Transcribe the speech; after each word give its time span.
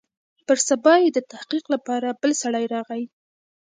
پر 0.45 0.57
سبا 0.69 0.93
يې 1.03 1.09
د 1.15 1.19
تحقيق 1.31 1.65
لپاره 1.73 2.17
بل 2.21 2.31
سړى 2.41 2.65
راغى. 2.73 3.03